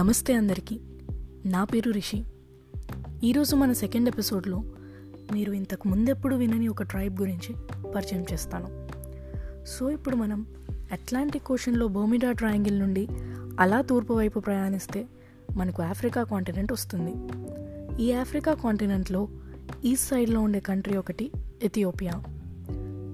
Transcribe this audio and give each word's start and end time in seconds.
నమస్తే 0.00 0.34
అందరికీ. 0.34 0.80
నా 1.46 1.64
పేరు 1.64 1.90
రిషి. 1.90 2.24
ఈరోజు 3.24 3.56
మన 3.56 3.72
సెకండ్ 3.72 4.08
ఎపిసోడ్లో 4.08 4.62
మీరు 5.32 5.52
ఇంతకు 5.52 5.88
ముందెప్పుడు 5.88 6.36
వినని 6.36 6.68
ఒక 6.68 6.82
ట్రైబ్ 6.82 7.20
గురించి 7.20 7.54
పరిచయం 7.94 8.24
చేస్తాను. 8.32 8.88
సో 9.66 9.90
ఇప్పుడు 9.90 10.16
మనం 10.16 10.46
అట్లాంటిక్ 10.92 11.52
ఓషన్లో 11.52 11.88
బోమిడా 11.88 12.32
ట్రయాంగిల్ 12.32 12.78
నుండి 12.78 13.08
అలా 13.60 13.82
తూర్పు 13.82 14.14
వైపు 14.14 14.40
ప్రయాణిస్తే 14.40 15.06
మనకు 15.56 15.82
ఆఫ్రికా 15.82 16.22
కాంటినెంట్ 16.22 16.72
వస్తుంది. 16.72 17.14
ఈ 18.02 18.12
ఆఫ్రికా 18.12 18.54
కాంటినెంట్లో 18.54 19.28
ఈస్ట్ 19.84 20.08
సైడ్లో 20.08 20.40
ఉండే 20.40 20.60
కంట్రీ 20.60 20.96
ఒకటి 20.96 21.30
ఎథియోపియా. 21.62 22.22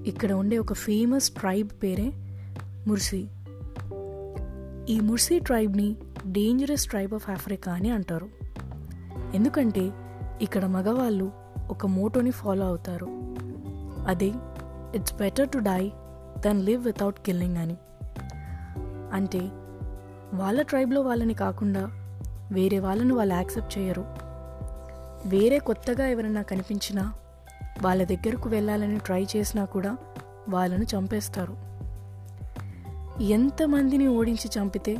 ఇక్కడ 0.07 0.31
ఉండే 0.31 0.57
ఒక 0.57 0.73
ఫేమస్ 0.73 1.29
ట్రైబ్ 1.29 1.69
పేరే 1.83 2.11
ముర్సీ. 2.87 3.25
ఈ 4.89 4.99
ముర్సీ 4.99 5.39
ట్రైబ్ని 5.39 5.95
డేంజరస్ 6.31 6.85
ట్రైబ్ 6.85 7.13
ఆఫ్ 7.13 7.29
ఆఫ్రికా 7.29 7.71
అని 7.71 7.89
అంటారు. 7.91 8.29
ఎందుకంటే 9.33 9.91
ఇక్కడ 10.41 10.65
మగవాళ్ళు 10.65 11.31
ఒక 11.69 11.85
మోటోని 11.85 12.31
ఫాలో 12.31 12.65
అవుతారు. 12.65 13.07
అదే 14.07 14.31
it's 14.95 15.13
better 15.13 15.49
to 15.49 15.57
die 15.57 15.91
than 16.37 16.65
live 16.65 16.85
without 16.85 17.19
killing 17.19 17.57
అని. 17.57 17.77
అంటే 19.13 19.39
వాళ్ళ 20.33 20.61
ట్రైబ్లో 20.61 21.01
వాళ్ళని 21.01 21.33
కాకుండా 21.33 21.89
వేరే 22.51 22.79
వాళ్ళను 22.79 23.15
వాళ్ళు 23.15 23.35
యాక్సెప్ట్ 23.35 23.77
చేయరు. 23.77 24.05
వేరే 25.25 25.59
కొత్తగా 25.59 26.07
ఎవరైనా 26.07 26.41
కనిపించినా 26.41 27.13
వాళ్ళ 27.81 28.03
దగ్గరకు 28.03 28.49
వెళ్ళాలని 28.49 28.97
ట్రై 28.97 29.27
చేసినా 29.35 29.65
కూడా 29.65 29.97
వాళ్ళను 30.49 30.83
చంపేస్తారు. 30.83 31.55
ఎంతమందిని 33.21 34.07
ఓడించి 34.07 34.59
చంపితే 34.59 34.97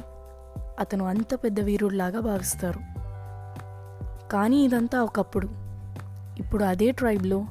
అతను 0.80 1.06
అంత 1.06 1.36
పెద్ద 1.36 1.60
వీరుడిలాగా 1.60 2.20
భావిస్తారు. 2.20 2.80
కానీ 4.32 4.66
ఇదంతా 4.66 5.04
ఒకప్పుడు. 5.04 5.50
ఇప్పుడు 6.40 6.64
అదే 6.64 6.92
ట్రైబ్లో 6.92 7.46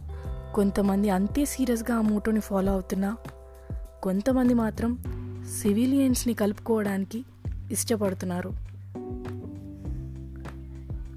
కొంతమంది 0.54 1.10
అంతే 1.10 1.44
సీరియస్గా 1.44 1.96
ఆ 1.96 2.00
మోటోని 2.00 2.40
ఫాలో 2.40 2.72
అవుతున్నా 2.72 3.16
కొంతమంది 4.02 4.54
మాత్రం 4.54 4.98
సివిలియన్స్ని 5.62 6.34
కలుపుకోవడానికి 6.34 7.24
ఇష్టపడుతున్నారు. 7.70 8.52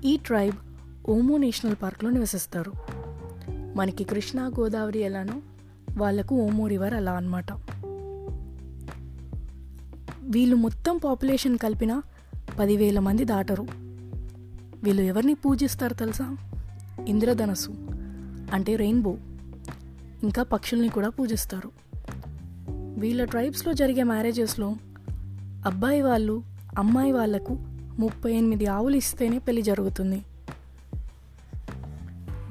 ఈ 0.05 0.17
ట్రైబ్ 0.17 0.55
ఓమో 1.09 1.37
నేషనల్ 1.37 1.75
పార్క్లో 1.81 2.09
నివసిస్తారు. 2.09 2.71
మనకి 3.75 4.03
కృష్ణా 4.03 4.47
గోదావరి 4.47 4.99
ఎలానో 4.99 5.33
వాళ్ళకు 5.97 6.35
ఓమో 6.35 6.67
రివర్ 6.67 6.93
అలా 6.93 7.11
అన్నమాట. 7.11 7.51
వీళ్ళు 10.29 10.55
మొత్తం 10.55 10.97
పాపులేషన్ 10.97 11.57
కలిపిన 11.57 12.01
పదివేల 12.59 12.99
మంది 12.99 13.25
దాటరు. 13.25 13.67
వీళ్ళు 14.83 15.01
ఎవరిని 15.01 15.33
పూజిస్తారు 15.33 15.93
తెలుసా? 15.93 16.37
ఇంద్రధనస్సు 17.07 17.71
అంటే 18.53 18.75
రెయిన్బో. 18.75 19.17
ఇంకా 20.23 20.43
పక్షుల్ని 20.43 20.89
కూడా 20.89 21.09
పూజిస్తారు. 21.09 21.71
వీళ్ళ 22.99 23.23
ట్రైబ్స్లో 23.23 23.73
జరిగే 23.73 24.03
మ్యారేజెస్లో 24.03 24.75
అబ్బాయి 25.65 26.01
వాళ్ళు 26.01 26.43
అమ్మాయి 26.77 27.11
వాళ్ళకు 27.11 27.57
ముప్పై 27.99 28.33
ఎనిమిది 28.33 28.65
ఆవులు 28.65 28.95
ఇస్తేనే 28.95 29.37
పెళ్ళి 29.37 29.61
జరుగుతుంది. 29.61 30.23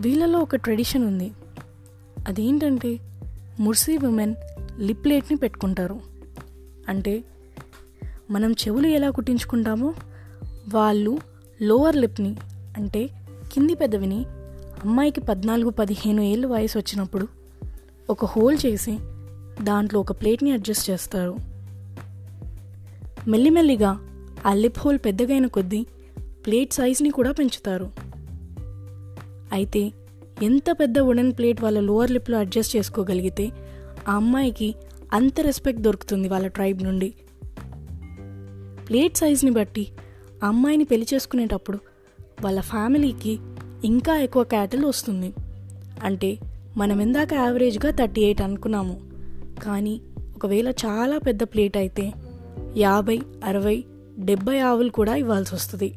వీళ్ళలో 0.00 0.38
ఒక 0.38 0.56
ట్రెడిషన్ 0.56 1.04
ఉంది. 1.04 1.32
అదేంటంటే 2.28 2.98
ముర్సీ 3.60 3.96
ఉమెన్ 3.96 4.34
లిప్లేట్ని 4.78 5.38
పెట్టుకుంటారు. 5.38 6.00
అంటే 6.88 7.24
మనం 8.30 8.52
చెవులు 8.52 8.86
ఎలా 8.86 9.10
కుట్టించుకుంటామో 9.10 9.94
వాళ్ళు 10.74 11.18
లోవర్ 11.62 11.96
లిప్ని 11.96 12.36
అంటే 12.76 13.10
కింది 13.52 13.74
పెదవిని 13.74 14.24
అమ్మాయికి 14.84 15.20
పద్నాలుగు 15.20 15.70
పదిహేను 15.70 16.20
ఏళ్ళు 16.20 16.48
వయసు 16.48 16.78
వచ్చినప్పుడు 16.78 17.28
ఒక 18.10 18.24
హోల్ 18.24 18.58
చేసి 18.66 18.98
దాంట్లో 19.64 20.00
ఒక 20.00 20.12
ప్లేట్ని 20.12 20.52
అడ్జస్ట్ 20.52 20.90
చేస్తారు. 20.90 21.36
మెల్లిమెల్లిగా 23.28 23.98
ఆ 24.46 24.54
లిప్ 24.54 24.78
హోల్ 24.78 24.98
పెద్దగైన 25.04 25.46
కొద్దీ 25.46 25.86
ప్లేట్ 26.46 26.72
సైజ్ని 26.72 27.10
కూడా 27.10 27.32
పెంచుతారు. 27.32 27.90
అయితే 29.52 29.92
ఎంత 30.42 30.64
పెద్ద 30.70 30.98
వుడెన్ 30.98 31.32
ప్లేట్ 31.32 31.62
వాళ్ళ 31.62 31.80
లోవర్ 31.80 32.10
లిప్లో 32.10 32.38
అడ్జస్ట్ 32.38 32.76
చేసుకోగలిగితే 32.76 33.52
ఆ 34.08 34.14
అమ్మాయికి 34.14 34.74
అంత 35.12 35.40
రెస్పెక్ట్ 35.40 35.82
దొరుకుతుంది 35.82 36.28
వాళ్ళ 36.28 36.46
ట్రైబ్ 36.46 36.82
నుండి. 36.82 37.14
ప్లేట్ 38.88 39.16
సైజ్ని 39.16 39.50
బట్టి 39.50 39.88
అమ్మాయిని 40.42 40.84
పెళ్ళి 40.84 41.06
చేసుకునేటప్పుడు 41.14 41.78
వాళ్ళ 42.44 42.60
ఫ్యామిలీకి 42.60 43.38
ఇంకా 43.84 44.18
ఎక్కువ 44.18 44.44
క్యాటిల్ 44.44 44.84
వస్తుంది. 44.84 45.34
అంటే 46.02 46.38
మనం 46.76 47.00
ఇందాక 47.00 47.34
యావరేజ్గా 47.34 47.90
థర్టీ 47.90 48.20
ఎయిట్ 48.20 48.42
అనుకున్నాము. 48.42 49.00
కానీ 49.62 50.00
ఒకవేళ 50.36 50.70
చాలా 50.70 51.18
పెద్ద 51.18 51.42
ప్లేట్ 51.42 51.76
అయితే 51.76 52.12
యాభై 52.76 53.20
అరవై 53.44 53.84
డెబ్బై 54.18 54.58
ఆవులు 54.58 54.90
కూడా 54.90 55.14
ఇవ్వాల్సి 55.14 55.54
వస్తుంది. 55.54 55.94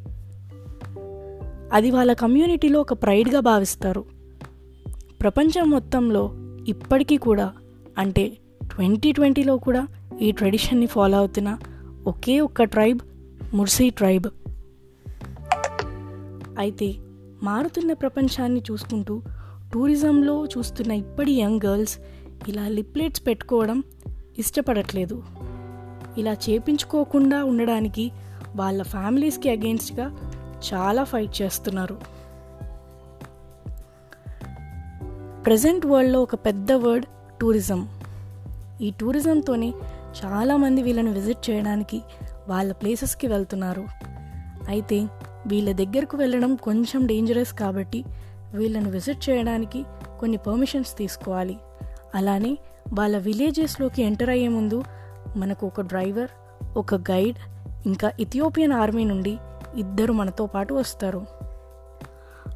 అది 1.72 1.90
వాళ్ళ 1.90 2.12
కమ్యూనిటీలో 2.12 2.80
ఒక 2.80 2.92
ప్రైడ్గా 2.92 3.40
భావిస్తారు. 3.40 4.04
ప్రపంచం 5.20 5.70
మొత్తంలో 5.70 6.32
ఇప్పటికీ 6.68 7.16
కూడా 7.16 7.52
అంటే 7.98 8.32
ట్వంటీ 8.74 9.12
ట్వంటీలో 9.12 9.56
కూడా 9.56 9.88
ఈ 10.20 10.32
ట్రెడిషన్ని 10.32 10.86
ఫాలో 10.86 11.18
అవుతున్న 11.18 11.58
ఒకే 12.06 12.40
ఒక్క 12.40 12.62
ట్రైబ్ 12.62 13.00
ముర్సీ 13.54 13.90
ట్రైబ్. 13.90 14.26
అయితే 16.58 16.94
మారుతున్న 17.42 17.92
ప్రపంచాన్ని 17.92 18.62
చూసుకుంటూ 18.70 19.22
టూరిజంలో 19.74 20.46
చూస్తున్న 20.46 20.92
ఇప్పటి 20.92 21.32
యంగ్ 21.32 21.60
గర్ల్స్ 21.66 21.98
ఇలా 22.48 22.68
లిప్లెట్స్ 22.68 23.26
పెట్టుకోవడం 23.26 23.82
ఇష్టపడట్లేదు. 24.38 25.22
ఇలా 26.18 26.32
చేపించుకోకుండా 26.32 27.44
ఉండడానికి 27.44 28.12
వాళ్ళ 28.56 28.82
ఫ్యామిలీస్కి 28.82 29.50
అగెన్స్ట్గా 29.50 30.06
చాలా 30.74 31.04
ఫైట్ 31.04 31.42
చేస్తున్నారు. 31.42 31.98
ప్రజెంట్ 35.44 35.86
వరల్డ్లో 35.86 36.22
ఒక 36.22 36.34
పెద్ద 36.34 36.72
వర్డ్ 36.72 37.06
టూరిజం. 37.40 37.88
ఈ 38.80 38.92
టూరిజంతోనే 39.00 39.72
చాలామంది 40.24 40.82
వీళ్ళని 40.82 41.10
విజిట్ 41.10 41.50
చేయడానికి 41.50 42.02
వాళ్ళ 42.48 42.72
ప్లేసెస్కి 42.72 43.26
వెళ్తున్నారు. 43.26 43.86
అయితే 44.68 45.08
వీళ్ళ 45.46 45.72
దగ్గరకు 45.72 46.16
వెళ్ళడం 46.16 46.56
కొంచెం 46.56 47.06
డేంజరస్ 47.06 47.52
కాబట్టి 47.52 48.04
వీళ్ళని 48.54 48.90
విజిట్ 48.90 49.30
చేయడానికి 49.30 49.84
కొన్ని 50.20 50.36
పర్మిషన్స్ 50.36 50.96
తీసుకోవాలి. 50.96 51.58
అలానే 52.14 52.58
వాళ్ళ 52.92 53.18
విలేజెస్లోకి 53.18 54.02
ఎంటర్ 54.02 54.30
అయ్యే 54.30 54.48
ముందు 54.48 54.82
మనకు 55.36 55.66
ఒక 55.66 55.80
డ్రైవర్ 55.80 56.28
ఒక 56.76 56.94
గైడ్ 56.94 57.36
ఇంకా 57.86 58.12
ఇథియోపియన్ 58.20 58.72
ఆర్మీ 58.72 59.04
నుండి 59.04 59.38
ఇద్దరు 59.76 60.12
మనతో 60.12 60.46
పాటు 60.46 60.74
వస్తారు. 60.74 61.26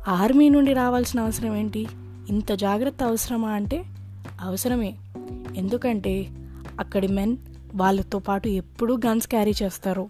ఆర్మీ 0.08 0.48
నుండి 0.48 0.72
రావాల్సిన 0.72 1.20
అవసరం 1.20 1.56
ఏంటి? 1.56 1.86
ఇంత 2.28 2.52
జాగ్రత్త 2.52 3.02
అవసరమా 3.02 3.48
అంటే 3.48 3.84
అవసరమే. 4.40 4.94
ఎందుకంటే 5.56 6.26
అక్కడి 6.80 7.08
మెన్ 7.08 7.36
వాళ్ళతో 7.74 8.18
పాటు 8.18 8.48
ఎప్పుడూ 8.48 8.96
గన్స్ 8.96 9.28
క్యారీ 9.28 9.52
చేస్తారు. 9.62 10.08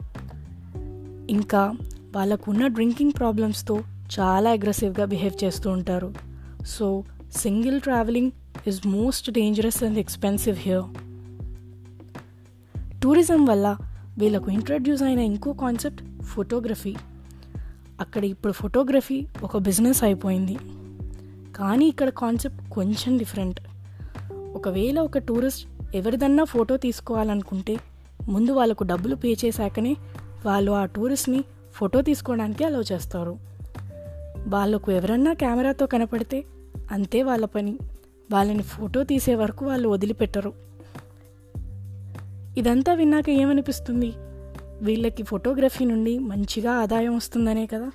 ఇంకా 1.30 1.72
వాళ్ళకున్న 2.16 2.66
డ్రింకింగ్ 2.66 3.12
ప్రాబ్లమ్స్తో 3.18 3.80
చాలా 4.20 4.50
అగ్రెసివ్గా 4.50 5.04
బిహేవ్ 5.04 5.44
చేస్తూ 5.44 5.70
ఉంటారు. 5.70 6.14
So 6.66 7.04
single 7.36 7.80
travelling 7.80 8.30
is 8.66 8.86
most 8.86 9.30
dangerous 9.30 9.84
and 9.84 9.98
expensive 9.98 10.56
here. 10.58 10.84
Tourism 13.02 13.44
వల్ల 13.44 13.76
వీళ్ళకు 14.18 14.50
ఇంట్రడ్యూస్ 14.50 15.02
అయిన 15.02 15.18
ఇంకో 15.18 15.52
కాన్సెప్ట్ 15.52 16.22
ఫోటోగ్రఫీ. 16.22 16.94
అక్కడ 18.00 18.24
ఇప్పుడు 18.24 18.52
ఫోటోగ్రఫీ 18.52 19.26
ఒక 19.42 19.56
బిజినెస్ 19.56 20.04
అయిపోయింది. 20.04 20.58
కానీ 21.56 21.86
ఇక్కడ 21.86 22.08
కాన్సెప్ట్ 22.08 22.70
కొంచెం 22.70 23.16
డిఫరెంట్. 23.16 23.60
ఒకవేళ 24.32 25.00
ఒక 25.00 25.18
టూరిస్ట్ 25.18 25.68
ఎవరిదన్నా 25.96 26.44
ఫోటో 26.44 26.76
తీసుకోవాలనుకుంటే 26.76 27.76
ముందు 28.28 28.50
వాళ్ళకు 28.52 28.84
డబ్బులు 28.84 29.14
పే 29.14 29.36
చేశాకనే 29.44 29.96
వాళ్ళు 30.46 30.72
ఆ 30.72 30.84
టూరిస్ట్ని 30.84 31.44
ఫోటో 31.72 32.02
తీసుకోవడానికి 32.02 32.64
అలో 32.64 32.80
చేస్తారు. 32.80 33.38
వాళ్ళకు 34.46 34.92
ఎవరన్నా 34.92 35.32
కెమెరాతో 35.32 35.86
కనపడితే 35.86 36.44
అంతే 36.90 37.22
వాళ్ళ 37.22 37.44
పని. 37.44 37.78
వాళ్ళని 38.32 38.62
ఫోటో 38.62 39.04
తీసే 39.04 39.34
వరకు 39.34 39.66
వాళ్ళు 39.66 39.88
వదిలిపెట్టరు. 39.88 40.52
ఇదంతా 42.58 42.94
విన్నాక 42.94 43.30
ఏమనిపిస్తుంది? 43.30 44.12
వీళ్ళకి 44.82 45.22
ఫోటోగ్రఫీ 45.22 45.84
నుండి 45.84 46.18
మంచిగా 46.18 46.72
ఆదాయం 46.72 47.16
వస్తుందనే 47.16 47.66
కదా? 47.66 47.90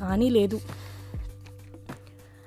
కానీ 0.00 0.30
లేదు. 0.30 0.60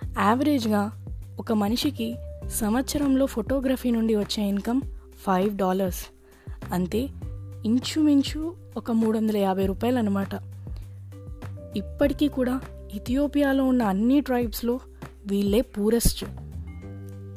యావరేజ్గా 0.06 1.06
ఒక 1.40 1.54
మనిషికి 1.54 2.16
సంవత్సరంలో 2.50 3.26
ఫోటోగ్రఫీ 3.26 3.92
నుండి 3.92 4.16
వచ్చే 4.16 4.44
ఇన్కమ్ 4.44 4.82
ఫైవ్ 5.18 5.58
డాలర్స్. 5.58 6.06
అంతే 6.72 7.10
ఇంచుమించు 7.66 8.56
ఒక 8.78 8.92
మూడు 8.92 9.18
వందల 9.18 9.38
యాభై 9.38 9.66
రూపాయలు 9.66 9.98
అనమాట 9.98 10.34
ఇప్పటికీ 11.78 12.28
కూడా 12.28 12.62
ఇథియోపియాలో 12.94 13.66
ఉన్న 13.66 13.84
అన్ని 13.84 14.22
ట్రైబ్స్లో 14.22 14.80
వీళ్ళే 15.28 15.62
పూరెస్ట్. 15.62 16.26